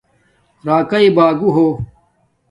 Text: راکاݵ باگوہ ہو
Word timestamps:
راکاݵ 0.65 1.05
باگوہ 1.15 1.49
ہو 1.55 1.67